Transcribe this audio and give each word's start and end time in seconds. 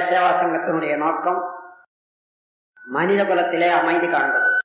சேவா 0.00 0.30
சங்கத்தினுடைய 0.40 0.96
நோக்கம் 0.96 1.54
மனித 2.84 3.26
குலத்திலே 3.26 3.68
அமைதி 3.68 4.08
காண்பது. 4.08 4.58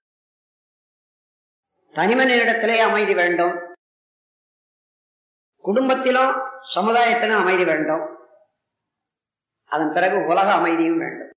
தனிமனிடத்திலே 1.93 2.77
அமைதி 2.77 3.13
வேண்டும். 3.13 3.75
குடும்பத்திலும் 5.61 6.49
சமுதாயத்திலும் 6.75 7.37
அமைதி 7.37 7.65
வேண்டும். 7.65 8.17
அதன் 9.65 9.93
பிறகு 9.93 10.25
உலக 10.25 10.53
அமைதியும் 10.53 10.97
வேண்டும். 10.97 11.29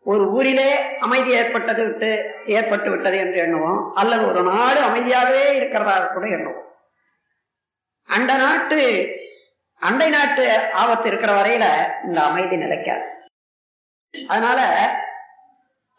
ஒரு 0.00 0.30
ஊரிலே 0.30 0.98
அமைதி 0.98 1.30
ஏற்பட்டது 1.30 1.84
விட்டு 1.84 2.34
ஏற்பட்டு 2.46 2.90
விட்டது 2.90 3.16
என்று 3.16 3.42
எண்ணுவோம். 3.42 3.92
அல்லது 3.92 4.26
ஒரு 4.26 4.42
நாடு 4.42 4.80
அமைதியாகவே 4.80 5.58
இருக்கிறதாக 5.58 6.12
கூட 6.12 6.26
எண்ணுவோம். 6.26 6.64
அந்த 8.02 8.36
நாட்டு 8.36 9.08
அண்டை 9.82 10.08
நாட்டு 10.10 10.44
ஆபத்து 10.72 11.08
இருக்கிற 11.08 11.32
வரையில 11.32 11.64
இந்த 12.04 12.18
அமைதி 12.22 12.56
நிலைக்காது. 12.56 13.06
அதனால 14.14 14.60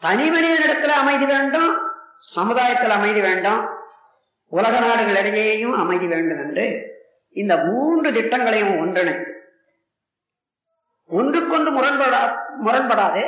தனி 0.02 0.26
மனிதனிடத்துல 0.30 0.95
அமைதி 1.03 1.26
வேண்டும் 1.26 1.72
சமுதாயத்தில் 2.36 2.90
அமைதி 2.90 3.22
வேண்டும் 3.22 3.62
உலக 4.52 4.76
நாடுகளிடையேயும் 4.80 5.76
அமைதி 5.76 6.08
வேண்டும் 6.08 6.40
என்று 6.40 6.66
இந்த 7.36 7.53
மூன்று 7.58 8.09
திட்டங்களையும் 8.12 8.77
ஒன்றிணைத்து. 8.80 9.31
ஒன்றுக்கொன்று 11.09 11.72
முரண்படா 11.72 12.22
முரண்படாது 12.66 13.23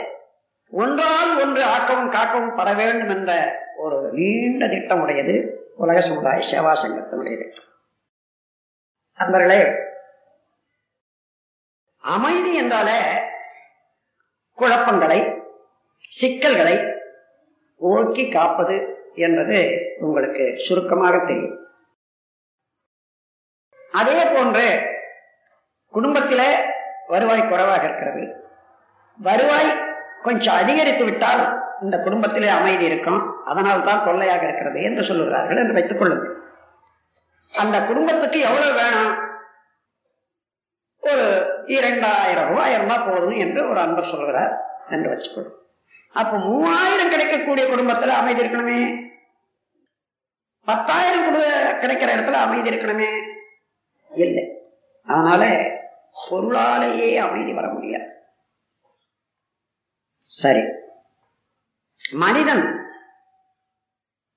ஒன்றால் 0.72 1.32
ஒன்று 1.42 1.62
ஆக்கவும் 1.76 2.14
காக்கவும் 2.16 2.56
பட 2.56 2.74
வேண்டும் 2.74 3.10
என்ற 3.10 3.32
ஒரு 3.76 3.98
நீண்ட 4.12 4.68
திட்டம் 4.68 5.02
உடையது 5.02 5.36
உலக 5.78 6.02
சமுதாய 6.02 6.40
சேவா 6.52 6.74
சங்கத்தினுடைய 6.82 7.36
திட்டம் 7.38 7.68
அன்பர்களே 9.20 9.62
அமைதி 12.00 12.56
என்றாலே 12.56 13.00
குழப்பங்களை 14.56 15.38
சிக்கல்களை 16.00 16.94
ஓக்கி 17.76 18.32
காப்பது 18.32 18.98
என்பது 19.16 19.88
உங்களுக்கு 20.00 20.54
சுருக்கமாக 20.58 21.26
தெரியும். 21.26 21.58
அதே 23.92 24.26
போன்று 24.26 24.82
குடும்பத்திலே 25.88 26.56
வருவாய் 27.08 27.50
குறைவாக 27.50 27.84
இருக்கிறது. 27.84 28.36
வருவாய் 29.18 29.88
கொஞ்சம் 30.24 30.54
அதிகரித்து 30.54 31.04
விட்டால் 31.04 31.62
இந்த 31.82 32.00
குடும்பத்திலே 32.00 32.48
அமைதி 32.48 32.86
இருக்கும். 32.86 33.44
அதனால் 33.44 33.84
தான் 33.84 34.04
தொல்லையாக 34.04 34.44
இருக்கிறது 34.44 34.82
என்று 34.82 35.02
சொல்லுகிறார்கள் 35.02 35.58
என்று 35.58 35.74
வைத்துக் 35.74 36.00
கொள்ளுங்கள். 36.00 36.36
அந்த 37.54 37.82
குடும்பத்துக்கு 37.82 38.40
எவ்வளவு 38.40 38.74
வேணும் 38.74 39.29
இரண்டாயிரம் 41.70 42.48
ரூபாய் 42.48 42.74
இருந்தா 42.74 42.98
போதும் 42.98 43.30
என்று 43.30 43.70
ஒரு 43.70 43.80
அன்பர் 43.80 44.10
சொல்கிறார். 44.10 44.62
என்று 44.90 45.10
வச்சுக்கணும் 45.10 45.58
அப்ப 46.14 46.38
மூவாயிரம் 46.38 47.10
கிடைக்கக்கூடிய 47.10 47.68
குடும்பத்துல 47.68 48.08
அமைதி 48.08 48.42
இருக்கணுமே. 48.42 49.10
பத்தாயிரம் 50.66 51.36
கிடைக்கிற 51.82 52.12
இடத்துல 52.14 52.32
அமைதி 52.32 52.70
இருக்கணுமே. 52.70 53.22
இல்லை. 54.16 54.44
அதனால 55.06 55.46
பொருளாலேயே 56.30 57.16
அமைதி 57.16 57.54
வர 57.54 57.68
முடியாது. 57.68 58.08
சரி. 60.24 60.62
மனிதன் 62.12 62.92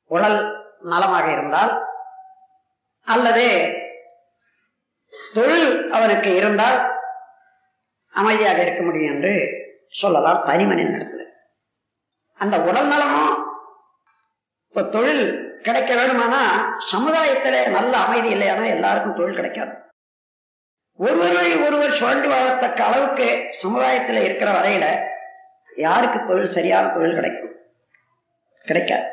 உடல் 0.07 0.67
நலமாக 0.81 1.33
இருந்தால் 1.33 1.87
அல்லது 3.05 3.73
தொழில் 5.33 5.91
அவனுக்கு 5.91 6.35
இருந்தால் 6.35 6.92
அமைதியாக 8.13 8.63
இருக்க 8.63 8.83
முடியும் 8.83 9.15
என்று 9.15 9.51
சொல்லலாம் 9.89 10.45
தனிமனின் 10.47 10.95
இடத்துல. 10.95 11.21
அந்த 12.35 12.61
உடல் 12.61 12.87
நலமும் 12.87 13.47
இப்ப 14.69 14.83
தொழில் 14.83 15.59
கிடைக்க 15.63 15.95
வேணுமானா 15.95 16.43
சமுதாயத்தில 16.93 17.71
நல்ல 17.71 17.97
அமைதி 17.97 18.35
இல்லையானா 18.35 18.67
எல்லாருக்கும் 18.67 19.15
தொழில் 19.15 19.35
கிடைக்காது. 19.35 19.71
ஒருவரை 20.97 21.57
ஒருவர் 21.57 21.91
சுழண்டு 21.91 22.31
வாழத்தக்க 22.31 22.81
அளவுக்கு 22.81 23.47
சமுதாயத்தில் 23.51 24.17
இருக்கிற 24.17 24.51
வரையில 24.51 25.11
யாருக்கு 25.77 26.27
தொழில் 26.27 26.47
சரியான 26.47 26.89
தொழில் 26.89 27.15
கிடைக்கும்? 27.15 27.55
கிடைக்காது. 28.63 29.05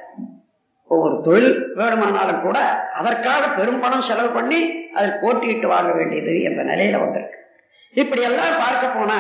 ஒவ்வொரு 0.88 1.22
தொழில் 1.22 1.76
வேணுமானாலும் 1.76 2.42
கூட 2.42 2.60
அதற்காக 2.92 3.50
பெரும் 3.50 3.80
பணம் 3.80 4.02
செலவு 4.02 4.30
பண்ணி 4.30 4.90
அதில் 4.94 5.20
போட்டியிட்டு 5.22 5.68
வாங்க 5.68 5.92
வேண்டியது 5.92 6.42
என்ற 6.42 6.64
நிலையில 6.64 7.00
வந்திருக்கு. 7.00 7.49
இப்படி 7.94 8.22
எல்லாம் 8.22 8.58
பார்க்க 8.58 8.88
போனா 8.88 9.20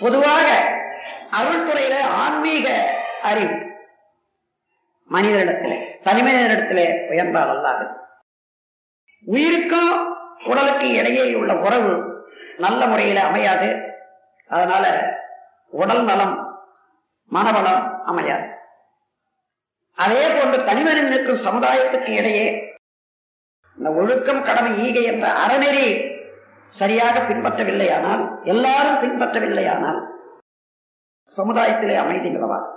பொதுவாக 0.00 0.48
அருள்துறையில 1.30 1.94
ஆன்மீக 2.02 2.66
அறிவு 3.22 3.56
மனிதனிடத்திலே 5.10 5.76
தனிமனிதனிடத்திலே 6.04 6.84
உயர்ந்தால் 7.08 7.50
அல்லாது. 7.54 7.84
உயிருக்கும் 9.24 9.90
உடலுக்கு 10.44 10.88
இடையே 10.94 11.34
உள்ள 11.34 11.52
உறவு 11.54 11.92
நல்ல 12.58 12.86
முறையில 12.86 13.22
அமையாது. 13.22 13.68
அதனால 14.48 14.84
உடல் 15.70 16.04
நலம் 16.04 16.34
மனவளம் 17.30 18.02
அமையாது. 18.02 18.46
அதே 19.92 20.22
போன்று 20.28 20.58
தனிமனிதனுக்கும் 20.58 21.44
சமுதாயத்துக்கு 21.46 22.08
இடையே 22.08 22.46
இந்த 23.76 23.90
ஒழுக்கம் 23.90 24.42
கடமை 24.42 24.72
ஈகை 24.86 25.02
என்ற 25.02 25.26
அறநெறி 25.46 25.86
சரியாக 26.78 27.16
பின்பற்றவில்லையானால் 27.28 28.22
எல்லாரும் 28.52 29.00
பின்பற்றவில்லையானால் 29.02 30.00
சமுதாயத்திலே 31.36 31.94
அமைதி 32.02 32.28
நிலவாது. 32.28 32.68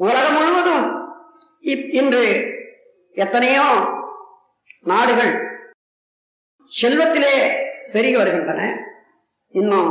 உலகம் 0.00 0.36
முழுவதும் 0.36 0.86
இன்று 2.00 2.24
எத்தனையோ 3.14 3.66
நாடுகள் 4.90 5.32
செல்வத்திலே 6.72 7.36
பெருகி 7.92 8.16
வருகின்றன 8.16 8.62
இன்னும் 9.54 9.90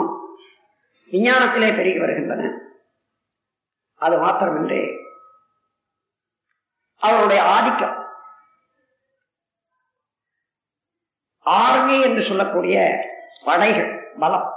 விஞ்ஞானத்திலே 1.12 1.70
பெருகி 1.80 2.00
வருகின்றன. 2.04 2.44
அது 4.02 4.16
மாத்திரமின்றி 4.24 4.82
அவருடைய 7.02 7.42
ஆதிக்கம் 7.56 7.98
ஆர்மி 11.44 12.02
என்று 12.02 12.22
சொல்லக்கூடிய 12.22 13.00
படைகள் 13.44 14.16
பலம் 14.20 14.54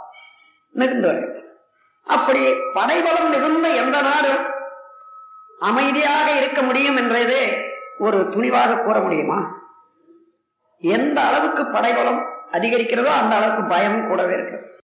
மிகுந்து 0.71 1.07
வருகின்றன 1.07 1.45
அப்படி 2.03 2.53
படைபலம் 2.75 3.29
மிகுந்த 3.29 3.69
எந்த 3.69 4.01
நாடும் 4.01 4.55
அமைதியாக 5.59 6.37
இருக்க 6.37 6.63
முடியும் 6.63 6.97
என்றதே 6.97 7.65
ஒரு 7.99 8.19
துணிவாக 8.19 8.85
கூற 8.85 9.01
முடியுமா? 9.01 9.65
எந்த 10.79 11.21
அளவுக்கு 11.21 11.67
படைபலம் 11.67 12.21
அதிகரிக்கிறதோ 12.53 13.07
அந்த 13.07 13.37
அளவுக்கு 13.37 13.65
பயமும் 13.65 14.09
கூடவே 14.09 14.33
இருக்கு. 14.33 14.85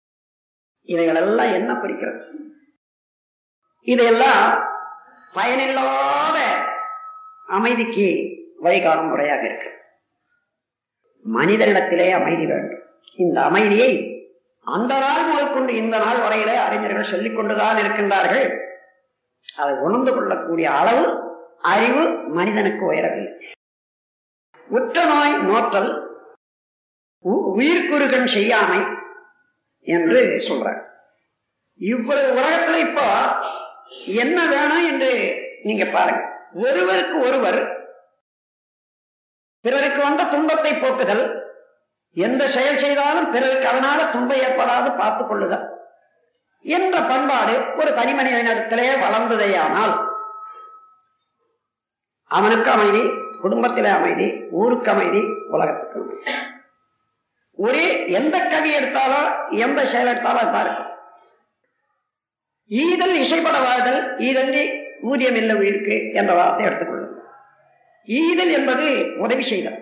இவைகளெல்லாம் 0.81 1.51
என்ன 1.51 1.73
பிடிக்கிறது 1.73 2.21
இதையெல்லாம் 3.81 4.63
பயனில்லாத 5.33 6.37
அமைதிக்கு 7.47 8.07
வழிகாணும் 8.63 9.09
முறையாக 9.09 9.45
இருக்கு. 9.45 9.84
மனிதனிடத்திலே 11.33 12.11
அமைதி 12.11 12.45
வேண்டும். 12.45 12.81
இந்த 13.15 13.41
அமைதியை 13.41 14.09
அந்த 14.61 14.99
நாள் 14.99 15.31
முதற்கொண்டு 15.31 15.75
இந்த 15.75 15.97
நாள் 15.97 16.17
வரையில 16.17 16.63
அறிஞர்கள் 16.63 17.03
சொல்லிக் 17.03 17.35
கொண்டுதான் 17.35 17.77
இருக்கின்றார்கள். 17.77 18.57
அதை 19.55 19.73
உணர்ந்து 19.75 20.13
கொள்ளக்கூடிய 20.13 20.71
அளவு 20.71 21.19
அறிவு 21.61 22.09
மனிதனுக்கு 22.09 22.93
உயரவில்லை. 22.93 23.33
உற்ற 24.67 25.05
நோய் 25.05 25.33
நோற்றல் 25.33 26.03
உயிர்க்குறுகன் 27.55 28.25
செய்யாமை 28.25 28.79
என்று 29.81 30.21
சொல்றாங்க. 30.21 30.83
இவ்வளவு 31.77 32.41
உலகத்துல 32.41 32.87
இப்போ 32.87 33.35
என்ன 34.05 34.47
வேணும் 34.47 34.85
என்று 34.85 35.41
நீங்க 35.63 35.85
பாருங்க. 35.85 36.49
ஒருவருக்கு 36.53 37.19
ஒருவர் 37.19 37.74
பிறருக்கு 39.65 39.99
வந்த 40.01 40.23
துன்பத்தை 40.25 40.73
போக்குதல். 40.73 41.23
எந்த 42.15 42.41
செயல் 42.47 42.81
செய்தாலும் 42.83 43.31
பிறருக்கு 43.31 43.67
அதனால 43.67 43.99
துன்பம் 44.11 44.41
ஏற்படாது 44.45 44.89
பார்த்துக் 44.97 45.29
கொள்ளுதல் 45.29 45.65
என்ற 46.65 46.95
பண்பாடு 47.01 47.55
ஒரு 47.75 47.89
தனி 47.93 48.13
மனிதனிடத்திலே 48.13 48.85
வளர்ந்ததேயானால் 49.03 49.93
அவனுக்கு 52.31 52.69
அமைதி 52.71 53.03
குடும்பத்திலே 53.41 53.89
அமைதி 53.89 54.27
ஊருக்கு 54.51 54.89
அமைதி 54.91 55.21
உலகத்துக்கு 55.47 55.99
அமைதி. 55.99 56.31
ஒரே 57.57 57.85
எந்த 58.09 58.35
கவி 58.47 58.71
எடுத்தாலோ 58.77 59.19
எந்த 59.65 59.79
செயல் 59.85 60.11
எடுத்தாலோ 60.13 60.39
அதான் 60.45 60.65
இருக்கும். 60.65 60.91
ஈதல் 62.71 63.15
இசைப்பட 63.23 63.57
வாழ்தல் 63.59 63.99
ஈதன்றி 64.27 64.63
ஊதியம் 65.01 65.37
இல்லை 65.41 65.55
உயிருக்கு 65.55 65.97
என்ற 66.13 66.31
வார்த்தை 66.33 66.65
எடுத்துக்கொள்ளும் 66.65 67.04
ஈதல் 68.07 68.51
என்பது 68.51 68.85
உதவி 69.17 69.43
செய்தல். 69.43 69.79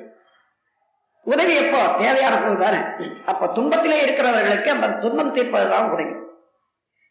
உதவி 1.25 1.53
எப்போ 1.55 1.81
தேவையான 1.97 2.35
போது 2.37 2.57
தானே? 2.63 2.79
அப்ப 3.25 3.49
துன்பத்திலே 3.55 3.97
இருக்கிறவர்களுக்கு 4.03 4.67
அந்த 4.67 4.87
துன்பம் 4.87 5.33
தீர்ப்பதுதான் 5.33 5.91
உதவி. 5.91 6.13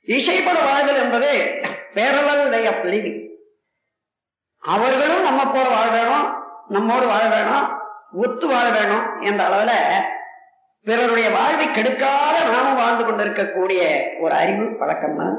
இசைப்பட 0.08 0.58
வாழ்தல் 0.62 1.02
என்பது 1.02 1.30
பேரளவு 1.94 2.44
வே 2.48 2.60
ஆஃப் 2.66 2.86
லிவிங் 2.86 3.20
அவர்களும் 4.62 5.22
நம்ம 5.22 5.40
போல 5.46 5.66
வாழ 5.68 5.86
வேணும் 5.90 6.26
நம்மோடு 6.68 7.06
வாழ 7.06 7.24
வேணும் 7.28 7.66
ஒத்து 8.16 8.46
வாழ 8.46 8.66
வேணும் 8.70 9.04
என்ற 9.20 9.40
அளவுல 9.48 9.72
பிறருடைய 10.86 11.30
வாழ்வை 11.30 11.66
கெடுக்காத 11.68 12.36
நாமும் 12.46 12.74
வாழ்ந்து 12.74 13.04
கொண்டிருக்கக்கூடிய 13.04 13.82
ஒரு 14.20 14.34
அறிவு 14.34 14.66
பழக்கம் 14.76 15.16
தான் 15.16 15.36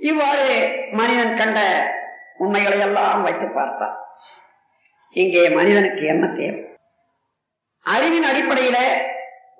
இவ்வாறு 0.00 0.48
மனிதன் 0.92 1.36
கண்ட 1.36 1.58
உண்மைகளை 2.36 2.80
எல்லாம் 2.80 3.22
வைத்து 3.22 3.48
பார்த்தான் 3.48 3.96
இங்கே 5.10 5.50
மனிதனுக்கு 5.50 6.04
என்ன 6.04 6.26
தேவை? 6.26 6.60
அறிவின் 7.80 8.22
அடிப்படையில 8.22 8.78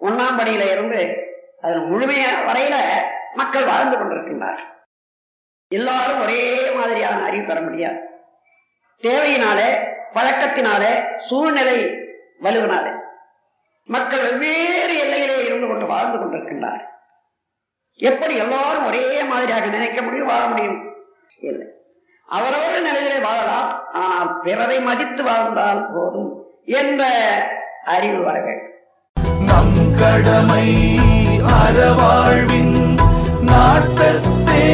ஒன்னாம் 0.00 0.38
படியில 0.38 0.70
இருந்து 0.72 1.00
அதன் 1.60 1.84
முழுமைய 1.84 2.24
வரையில 2.46 2.76
மக்கள் 3.34 3.64
வாழ்ந்து 3.64 3.96
கொண்டிருக்கின்றார்கள் 3.96 4.70
எல்லாரும் 5.68 6.20
ஒரே 6.20 6.70
மாதிரியான 6.70 7.24
அறிவு 7.24 7.46
பெற 7.46 7.60
முடியாது. 7.60 8.00
தேவையினாலே 9.02 9.68
பழக்கத்தினாலே 10.14 11.16
சூழ்நிலை 11.16 11.78
வலுவினாலே 12.40 12.92
மக்கள் 13.88 14.20
வெவ்வேறு 14.20 14.98
எல்லையிலே 14.98 15.44
இருந்து 15.44 15.66
கொண்டு 15.66 15.86
வாழ்ந்து 15.86 16.18
கொண்டிருக்கின்றார். 16.18 16.82
எப்படி 18.00 18.36
எல்லாரும் 18.36 18.86
ஒரே 18.86 19.22
மாதிரியாக 19.22 19.66
நினைக்க 19.66 20.02
முடியும் 20.02 20.26
வாழ 20.26 20.46
முடியும்? 20.48 20.78
இல்லை. 21.38 21.66
அவரவர்கள் 22.28 22.86
நிலையிலே 22.88 23.18
வாழலாம். 23.18 23.70
ஆனால் 23.92 24.40
பிறரை 24.40 24.78
மதித்து 24.80 25.22
வாழ்ந்தால் 25.22 25.82
போதும் 25.94 26.30
என்ற 26.64 27.02
அறிவு 27.84 28.20
வர 28.22 28.36
வேண்டும். 28.40 28.70
நம் 29.48 29.76
கடமை 30.00 30.66
அறவாழ்வின் 31.58 32.76
நாட்டத்தே 33.50 34.64